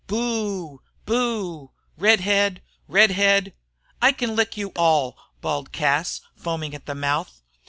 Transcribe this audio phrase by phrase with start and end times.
[0.07, 0.81] "Boo!
[1.05, 1.73] Boo!
[1.95, 2.63] Redhead!
[2.87, 3.53] Redhead!"
[4.01, 7.43] "I can lick you all," bawled Cas, foaming at the mouth.